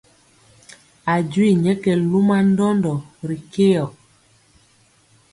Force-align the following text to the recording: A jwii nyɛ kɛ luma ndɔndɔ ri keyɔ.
A 1.11 1.13
jwii 1.31 1.53
nyɛ 1.63 1.73
kɛ 1.83 1.91
luma 2.11 2.37
ndɔndɔ 2.49 2.93
ri 3.27 3.37
keyɔ. 3.51 3.85